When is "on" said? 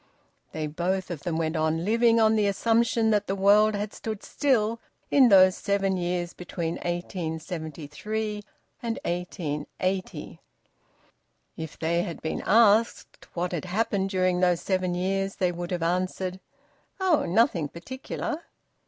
1.55-1.85, 2.19-2.35